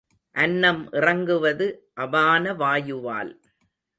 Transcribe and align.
அன்னம் 0.35 0.79
இறங்குவது 0.91 1.67
அபான 1.95 2.53
வாயுவால். 2.53 3.31